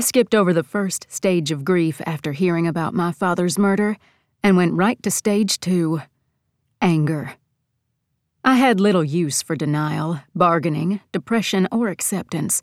I 0.00 0.02
skipped 0.02 0.34
over 0.34 0.54
the 0.54 0.62
first 0.62 1.06
stage 1.10 1.50
of 1.50 1.62
grief 1.62 2.00
after 2.06 2.32
hearing 2.32 2.66
about 2.66 2.94
my 2.94 3.12
father's 3.12 3.58
murder 3.58 3.98
and 4.42 4.56
went 4.56 4.72
right 4.72 4.96
to 5.02 5.10
stage 5.10 5.60
two 5.60 6.00
anger. 6.80 7.34
I 8.42 8.54
had 8.54 8.80
little 8.80 9.04
use 9.04 9.42
for 9.42 9.56
denial, 9.56 10.20
bargaining, 10.34 11.00
depression, 11.12 11.68
or 11.70 11.88
acceptance. 11.88 12.62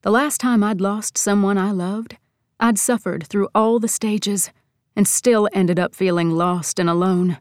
The 0.00 0.10
last 0.10 0.40
time 0.40 0.64
I'd 0.64 0.80
lost 0.80 1.18
someone 1.18 1.58
I 1.58 1.72
loved, 1.72 2.16
I'd 2.58 2.78
suffered 2.78 3.26
through 3.26 3.50
all 3.54 3.78
the 3.78 3.86
stages 3.86 4.50
and 4.96 5.06
still 5.06 5.46
ended 5.52 5.78
up 5.78 5.94
feeling 5.94 6.30
lost 6.30 6.78
and 6.78 6.88
alone. 6.88 7.36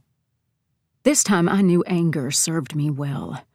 This 1.04 1.24
time 1.24 1.48
I 1.48 1.62
knew 1.62 1.86
anger 1.88 2.32
served 2.32 2.76
me 2.76 2.90
well. 2.90 3.46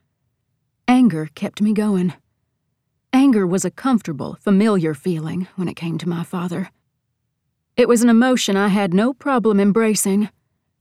Anger 0.89 1.29
kept 1.35 1.61
me 1.61 1.75
going. 1.75 2.15
Anger 3.29 3.47
was 3.47 3.67
a 3.67 3.71
comfortable, 3.71 4.39
familiar 4.41 4.95
feeling 4.95 5.49
when 5.57 5.69
it 5.69 5.77
came 5.77 5.99
to 5.99 6.09
my 6.09 6.25
father. 6.25 6.71
It 7.77 7.87
was 7.87 8.03
an 8.03 8.09
emotion 8.09 8.57
I 8.57 8.69
had 8.69 8.95
no 8.95 9.13
problem 9.13 9.61
embracing 9.61 10.31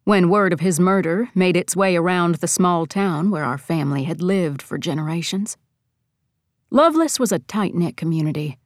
when 0.05 0.29
word 0.29 0.53
of 0.53 0.61
his 0.61 0.79
murder 0.79 1.27
made 1.35 1.57
its 1.57 1.75
way 1.75 1.97
around 1.97 2.35
the 2.35 2.47
small 2.47 2.85
town 2.85 3.31
where 3.31 3.43
our 3.43 3.57
family 3.57 4.05
had 4.05 4.21
lived 4.21 4.61
for 4.61 4.77
generations. 4.77 5.57
Loveless 6.69 7.19
was 7.19 7.33
a 7.33 7.39
tight 7.39 7.75
knit 7.75 7.97
community, 7.97 8.57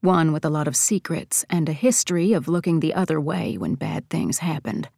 one 0.00 0.32
with 0.32 0.46
a 0.46 0.48
lot 0.48 0.66
of 0.66 0.74
secrets 0.74 1.44
and 1.50 1.68
a 1.68 1.74
history 1.74 2.32
of 2.32 2.48
looking 2.48 2.80
the 2.80 2.94
other 2.94 3.20
way 3.20 3.58
when 3.58 3.74
bad 3.74 4.08
things 4.08 4.38
happened. 4.38 4.88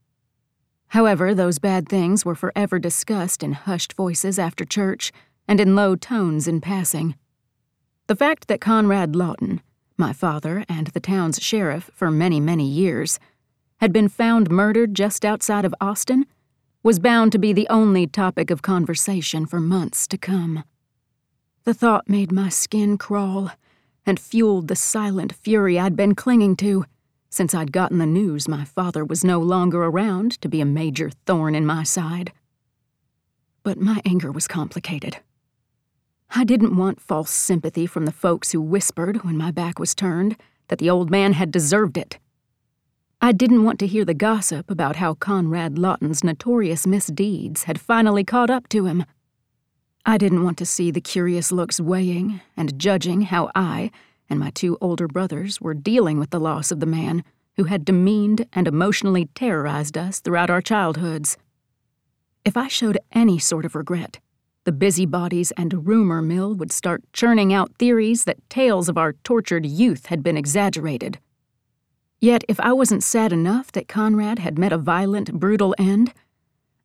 However, 0.90 1.34
those 1.34 1.58
bad 1.58 1.88
things 1.88 2.24
were 2.24 2.36
forever 2.36 2.78
discussed 2.78 3.42
in 3.42 3.50
hushed 3.50 3.94
voices 3.94 4.38
after 4.38 4.64
church 4.64 5.10
and 5.48 5.58
in 5.58 5.74
low 5.74 5.96
tones 5.96 6.46
in 6.46 6.60
passing. 6.60 7.16
The 8.08 8.16
fact 8.16 8.48
that 8.48 8.60
Conrad 8.60 9.14
Lawton, 9.14 9.60
my 9.96 10.12
father 10.12 10.64
and 10.68 10.88
the 10.88 11.00
town's 11.00 11.40
sheriff 11.40 11.90
for 11.94 12.10
many, 12.10 12.40
many 12.40 12.66
years, 12.68 13.18
had 13.78 13.92
been 13.92 14.08
found 14.08 14.50
murdered 14.50 14.94
just 14.94 15.24
outside 15.24 15.64
of 15.64 15.74
Austin 15.80 16.26
was 16.82 16.98
bound 16.98 17.30
to 17.32 17.38
be 17.38 17.52
the 17.52 17.68
only 17.68 18.06
topic 18.06 18.50
of 18.50 18.60
conversation 18.60 19.46
for 19.46 19.60
months 19.60 20.08
to 20.08 20.18
come. 20.18 20.64
The 21.64 21.74
thought 21.74 22.08
made 22.08 22.32
my 22.32 22.48
skin 22.48 22.98
crawl 22.98 23.52
and 24.04 24.18
fueled 24.18 24.66
the 24.66 24.76
silent 24.76 25.32
fury 25.32 25.78
I'd 25.78 25.94
been 25.94 26.16
clinging 26.16 26.56
to 26.56 26.84
since 27.30 27.54
I'd 27.54 27.72
gotten 27.72 27.98
the 27.98 28.06
news 28.06 28.46
my 28.46 28.64
father 28.64 29.04
was 29.04 29.24
no 29.24 29.38
longer 29.38 29.84
around 29.84 30.40
to 30.42 30.48
be 30.48 30.60
a 30.60 30.66
major 30.66 31.10
thorn 31.24 31.54
in 31.54 31.64
my 31.64 31.82
side. 31.82 32.32
But 33.62 33.78
my 33.78 34.02
anger 34.04 34.30
was 34.30 34.46
complicated. 34.46 35.18
I 36.34 36.44
didn't 36.44 36.76
want 36.76 36.98
false 36.98 37.30
sympathy 37.30 37.86
from 37.86 38.06
the 38.06 38.10
folks 38.10 38.52
who 38.52 38.60
whispered 38.62 39.22
when 39.22 39.36
my 39.36 39.50
back 39.50 39.78
was 39.78 39.94
turned 39.94 40.36
that 40.68 40.78
the 40.78 40.88
old 40.88 41.10
man 41.10 41.34
had 41.34 41.50
deserved 41.50 41.98
it. 41.98 42.18
I 43.20 43.32
didn't 43.32 43.64
want 43.64 43.78
to 43.80 43.86
hear 43.86 44.06
the 44.06 44.14
gossip 44.14 44.70
about 44.70 44.96
how 44.96 45.12
Conrad 45.12 45.78
Lawton's 45.78 46.24
notorious 46.24 46.86
misdeeds 46.86 47.64
had 47.64 47.78
finally 47.78 48.24
caught 48.24 48.48
up 48.48 48.66
to 48.70 48.86
him. 48.86 49.04
I 50.06 50.16
didn't 50.16 50.42
want 50.42 50.56
to 50.58 50.66
see 50.66 50.90
the 50.90 51.02
curious 51.02 51.52
looks 51.52 51.78
weighing 51.78 52.40
and 52.56 52.78
judging 52.78 53.22
how 53.22 53.50
I 53.54 53.90
and 54.30 54.40
my 54.40 54.48
two 54.48 54.78
older 54.80 55.08
brothers 55.08 55.60
were 55.60 55.74
dealing 55.74 56.18
with 56.18 56.30
the 56.30 56.40
loss 56.40 56.72
of 56.72 56.80
the 56.80 56.86
man 56.86 57.24
who 57.56 57.64
had 57.64 57.84
demeaned 57.84 58.46
and 58.54 58.66
emotionally 58.66 59.26
terrorized 59.34 59.98
us 59.98 60.18
throughout 60.20 60.48
our 60.48 60.62
childhoods. 60.62 61.36
If 62.42 62.56
I 62.56 62.68
showed 62.68 62.96
any 63.12 63.38
sort 63.38 63.66
of 63.66 63.74
regret, 63.74 64.18
the 64.64 64.72
busybodies 64.72 65.50
and 65.52 65.86
rumor 65.86 66.22
mill 66.22 66.54
would 66.54 66.70
start 66.70 67.02
churning 67.12 67.52
out 67.52 67.74
theories 67.78 68.24
that 68.24 68.48
tales 68.48 68.88
of 68.88 68.96
our 68.96 69.14
tortured 69.24 69.66
youth 69.66 70.06
had 70.06 70.22
been 70.22 70.36
exaggerated. 70.36 71.18
Yet, 72.20 72.44
if 72.48 72.60
I 72.60 72.72
wasn't 72.72 73.02
sad 73.02 73.32
enough 73.32 73.72
that 73.72 73.88
Conrad 73.88 74.38
had 74.38 74.58
met 74.58 74.72
a 74.72 74.78
violent, 74.78 75.32
brutal 75.32 75.74
end, 75.78 76.12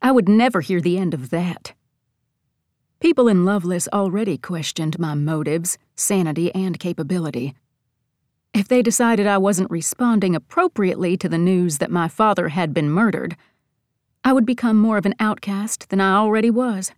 I 0.02 0.12
would 0.12 0.28
never 0.28 0.62
hear 0.62 0.82
the 0.82 0.98
end 0.98 1.14
of 1.14 1.30
that. 1.30 1.74
People 3.00 3.28
in 3.28 3.46
Loveless 3.46 3.88
already 3.94 4.40
questioned 4.40 4.98
my 4.98 5.14
motives, 5.14 5.78
sanity, 5.96 6.54
and 6.56 6.80
capability. 6.80 7.54
If 8.56 8.68
they 8.68 8.82
decided 8.82 9.28
I 9.28 9.38
wasn't 9.38 9.70
responding 9.70 10.36
appropriately 10.36 11.16
to 11.18 11.30
the 11.30 11.38
news 11.38 11.78
that 11.78 11.92
my 11.92 12.08
father 12.08 12.50
had 12.50 12.74
been 12.74 12.90
murdered, 12.90 13.38
I 14.24 14.34
would 14.34 14.48
become 14.48 14.78
more 14.78 14.98
of 14.98 15.06
an 15.06 15.14
outcast 15.20 15.90
than 15.90 16.02
I 16.02 16.16
already 16.16 16.50
was. 16.50 16.92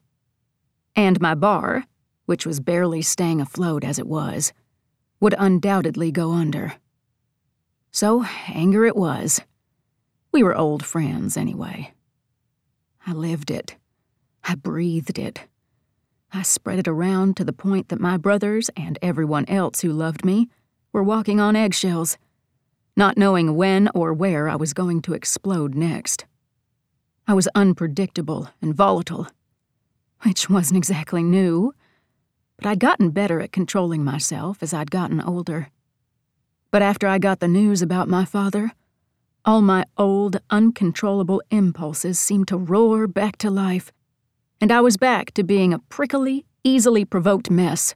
And 0.99 1.21
my 1.21 1.33
bar, 1.33 1.85
which 2.25 2.45
was 2.45 2.59
barely 2.59 3.01
staying 3.01 3.39
afloat 3.39 3.85
as 3.85 3.99
it 3.99 4.05
was, 4.05 4.51
would 5.21 5.33
undoubtedly 5.37 6.11
go 6.11 6.33
under. 6.33 6.73
So, 7.89 8.25
anger 8.49 8.83
it 8.83 8.97
was. 8.97 9.39
We 10.33 10.43
were 10.43 10.53
old 10.53 10.83
friends, 10.83 11.37
anyway. 11.37 11.93
I 13.07 13.13
lived 13.13 13.49
it. 13.49 13.77
I 14.43 14.55
breathed 14.55 15.17
it. 15.17 15.47
I 16.33 16.41
spread 16.41 16.79
it 16.79 16.87
around 16.89 17.37
to 17.37 17.45
the 17.45 17.53
point 17.53 17.87
that 17.87 18.01
my 18.01 18.17
brothers 18.17 18.69
and 18.75 18.99
everyone 19.01 19.45
else 19.45 19.79
who 19.79 19.93
loved 19.93 20.25
me 20.25 20.49
were 20.91 21.01
walking 21.01 21.39
on 21.39 21.55
eggshells, 21.55 22.17
not 22.97 23.17
knowing 23.17 23.55
when 23.55 23.87
or 23.95 24.11
where 24.11 24.49
I 24.49 24.57
was 24.57 24.73
going 24.73 25.01
to 25.03 25.13
explode 25.13 25.75
next. 25.75 26.25
I 27.25 27.35
was 27.35 27.47
unpredictable 27.55 28.49
and 28.61 28.75
volatile, 28.75 29.27
which 30.23 30.49
wasn't 30.49 30.77
exactly 30.77 31.23
new, 31.23 31.73
but 32.57 32.65
I'd 32.65 32.79
gotten 32.79 33.11
better 33.11 33.39
at 33.39 33.51
controlling 33.51 34.03
myself 34.03 34.61
as 34.61 34.73
I'd 34.73 34.91
gotten 34.91 35.21
older. 35.21 35.69
But 36.71 36.81
after 36.81 37.07
I 37.07 37.19
got 37.19 37.39
the 37.39 37.47
news 37.47 37.81
about 37.81 38.07
my 38.07 38.25
father, 38.25 38.71
all 39.45 39.61
my 39.61 39.85
old, 39.97 40.41
uncontrollable 40.49 41.41
impulses 41.49 42.19
seemed 42.19 42.47
to 42.49 42.57
roar 42.57 43.07
back 43.07 43.37
to 43.37 43.49
life 43.49 43.91
and 44.61 44.71
I 44.71 44.81
was 44.81 44.97
back 44.97 45.31
to 45.35 45.43
being 45.43 45.73
a 45.73 45.79
prickly, 45.79 46.45
easily 46.63 47.05
provoked 47.05 47.49
mess. 47.49 47.95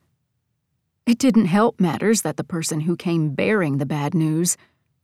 It 1.05 1.17
didn't 1.17 1.47
help 1.47 1.79
matters 1.79 2.21
that 2.21 2.37
the 2.37 2.43
person 2.43 2.81
who 2.81 2.95
came 2.95 3.35
bearing 3.35 3.77
the 3.77 3.85
bad 3.85 4.13
news 4.13 4.55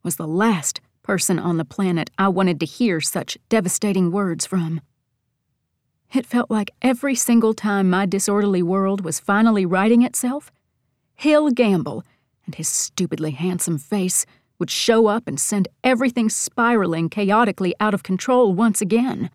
was 0.02 0.16
the 0.16 0.28
last 0.28 0.80
person 1.04 1.38
on 1.38 1.58
the 1.58 1.66
planet 1.66 2.10
I 2.18 2.30
wanted 2.30 2.60
to 2.62 2.66
hear 2.66 3.02
such 3.02 3.38
devastating 3.50 4.12
words 4.12 4.46
from. 4.46 4.80
It 6.14 6.26
felt 6.26 6.50
like 6.50 6.72
every 6.82 7.16
single 7.16 7.54
time 7.54 7.90
my 7.90 8.06
disorderly 8.06 8.64
world 8.64 9.02
was 9.02 9.20
finally 9.20 9.66
righting 9.66 10.02
itself, 10.02 10.52
Hill 11.16 11.52
Gamble 11.52 12.04
and 12.46 12.56
his 12.56 12.68
stupidly 12.68 13.32
handsome 13.32 13.78
face 13.78 14.26
would 14.58 14.72
show 14.72 15.08
up 15.08 15.28
and 15.28 15.40
send 15.40 15.68
everything 15.84 16.30
spiraling 16.30 17.10
chaotically 17.10 17.76
out 17.80 17.94
of 17.94 18.04
control 18.04 18.54
once 18.54 18.82
again. 18.82 19.30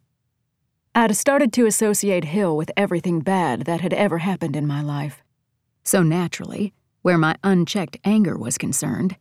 I'd 0.97 1.17
started 1.17 1.53
to 1.55 1.67
associate 1.67 2.25
Hill 2.25 2.57
with 2.57 2.73
everything 2.77 3.21
bad 3.21 3.63
that 3.67 3.81
had 3.81 3.93
ever 3.93 4.19
happened 4.19 4.57
in 4.57 4.67
my 4.67 4.83
life. 4.83 5.23
So 5.83 6.03
naturally, 6.03 6.73
where 7.03 7.19
my 7.19 7.37
unchecked 7.45 7.99
anger 8.05 8.37
was 8.37 8.59
concerned, 8.59 9.17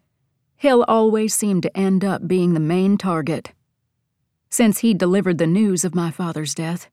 Hill 0.56 0.86
always 0.88 1.36
seemed 1.36 1.64
to 1.64 1.78
end 1.78 2.06
up 2.06 2.28
being 2.28 2.54
the 2.54 2.60
main 2.60 2.98
target. 2.98 3.52
Since 4.50 4.80
he'd 4.80 4.98
delivered 4.98 5.38
the 5.38 5.48
news 5.48 5.84
of 5.84 5.96
my 5.96 6.10
father's 6.10 6.56
death, 6.56 6.90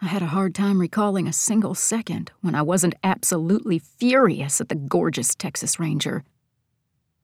I 0.00 0.06
had 0.06 0.22
a 0.22 0.26
hard 0.26 0.54
time 0.54 0.80
recalling 0.80 1.26
a 1.26 1.32
single 1.32 1.74
second 1.74 2.30
when 2.40 2.54
I 2.54 2.62
wasn't 2.62 2.94
absolutely 3.02 3.80
furious 3.80 4.60
at 4.60 4.68
the 4.68 4.76
gorgeous 4.76 5.34
Texas 5.34 5.80
Ranger. 5.80 6.22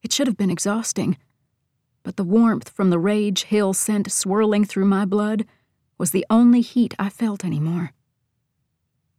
It 0.03 0.13
should 0.13 0.27
have 0.27 0.37
been 0.37 0.51
exhausting, 0.51 1.17
but 2.03 2.17
the 2.17 2.25
warmth 2.25 2.69
from 2.69 2.91
the 2.91 2.99
rage 2.99 3.45
Hill 3.45 3.75
sent 3.75 4.11
swirling 4.11 4.65
through 4.65 4.87
my 4.87 5.05
blood 5.05 5.47
was 5.99 6.11
the 6.11 6.27
only 6.29 6.63
heat 6.63 6.95
I 6.99 7.11
felt 7.11 7.45
anymore. 7.45 7.93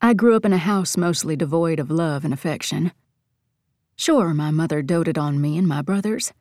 I 0.01 0.13
grew 0.13 0.35
up 0.35 0.45
in 0.45 0.51
a 0.51 0.57
house 0.57 0.97
mostly 0.97 1.37
devoid 1.37 1.79
of 1.79 1.89
love 1.89 2.25
and 2.25 2.33
affection. 2.33 2.91
Sure, 3.95 4.33
my 4.33 4.51
mother 4.51 4.81
doted 4.81 5.17
on 5.17 5.39
me 5.39 5.57
and 5.57 5.65
my 5.65 5.81
brothers, 5.81 6.33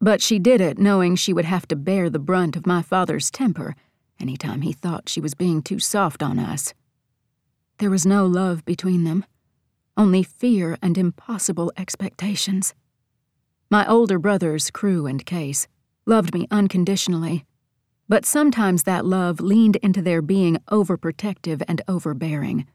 but 0.00 0.20
she 0.20 0.40
did 0.40 0.60
it 0.60 0.78
knowing 0.78 1.14
she 1.14 1.32
would 1.32 1.44
have 1.44 1.68
to 1.68 1.76
bear 1.76 2.10
the 2.10 2.18
brunt 2.18 2.56
of 2.56 2.66
my 2.66 2.82
father's 2.82 3.30
temper 3.30 3.76
any 4.20 4.36
time 4.36 4.62
he 4.62 4.72
thought 4.72 5.08
she 5.08 5.20
was 5.20 5.34
being 5.34 5.62
too 5.62 5.78
soft 5.78 6.22
on 6.22 6.38
us. 6.38 6.74
There 7.78 7.90
was 7.90 8.06
no 8.06 8.26
love 8.26 8.64
between 8.64 9.04
them, 9.04 9.24
only 9.96 10.22
fear 10.22 10.76
and 10.82 10.96
impossible 10.96 11.72
expectations. 11.76 12.74
My 13.70 13.86
older 13.86 14.18
brothers, 14.18 14.70
Crew 14.70 15.06
and 15.06 15.24
Case, 15.24 15.66
loved 16.06 16.34
me 16.34 16.46
unconditionally 16.50 17.44
but 18.08 18.26
sometimes 18.26 18.82
that 18.82 19.06
love 19.06 19.40
leaned 19.40 19.76
into 19.76 20.02
their 20.02 20.20
being 20.20 20.58
overprotective 20.70 21.62
and 21.66 21.80
overbearing, 21.88 22.66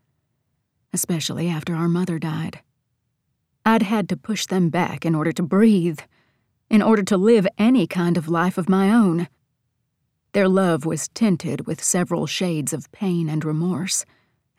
especially 0.92 1.48
after 1.48 1.76
our 1.76 1.88
mother 1.88 2.18
died. 2.18 2.60
I'd 3.66 3.84
had 3.84 4.10
to 4.10 4.18
push 4.18 4.48
them 4.48 4.70
back 4.70 5.06
in 5.06 5.14
order 5.14 5.32
to 5.34 5.44
breathe, 5.44 6.00
in 6.70 6.82
order 6.82 7.04
to 7.04 7.18
live 7.18 7.48
any 7.58 7.86
kind 7.86 8.18
of 8.18 8.28
life 8.28 8.58
of 8.58 8.70
my 8.70 8.90
own. 8.92 9.28
Their 10.34 10.48
love 10.48 10.86
was 10.86 11.08
tinted 11.08 11.66
with 11.66 11.84
several 11.84 12.28
shades 12.28 12.72
of 12.72 12.92
pain 12.92 13.30
and 13.30 13.44
remorse, 13.44 14.06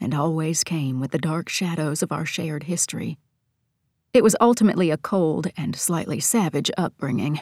and 0.01 0.13
always 0.13 0.65
came 0.65 0.99
with 0.99 1.13
the 1.13 1.19
dark 1.19 1.49
shadows 1.49 2.03
of 2.03 2.11
our 2.11 2.27
shared 2.27 2.65
history. 2.65 3.19
It 4.13 4.25
was 4.25 4.35
ultimately 4.41 4.91
a 4.91 4.97
cold 4.97 5.47
and 5.57 5.77
slightly 5.77 6.19
savage 6.19 6.73
upbringing. 6.77 7.41